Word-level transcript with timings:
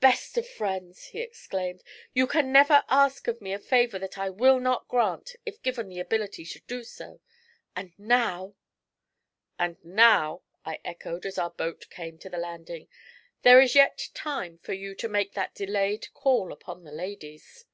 'Best 0.00 0.38
of 0.38 0.48
friends,' 0.48 1.08
he 1.08 1.20
exclaimed, 1.20 1.82
'you 2.14 2.26
can 2.26 2.50
never 2.50 2.82
ask 2.88 3.28
of 3.28 3.42
me 3.42 3.52
a 3.52 3.58
favour 3.58 3.98
that 3.98 4.16
I 4.16 4.30
will 4.30 4.58
not 4.58 4.88
grant, 4.88 5.36
if 5.44 5.62
given 5.62 5.90
the 5.90 6.00
ability 6.00 6.46
to 6.46 6.60
do 6.60 6.84
so; 6.84 7.20
and 7.76 7.92
now' 7.98 8.54
'And 9.58 9.76
now,' 9.84 10.40
I 10.64 10.80
echoed 10.86 11.26
as 11.26 11.36
our 11.36 11.50
boat 11.50 11.90
came 11.90 12.16
to 12.20 12.30
the 12.30 12.38
landing, 12.38 12.88
'there 13.42 13.60
is 13.60 13.74
yet 13.74 14.08
time 14.14 14.56
for 14.56 14.72
you 14.72 14.94
to 14.94 15.06
make 15.06 15.34
that 15.34 15.54
delayed 15.54 16.06
call 16.14 16.50
upon 16.50 16.84
the 16.84 16.90
ladies.' 16.90 17.66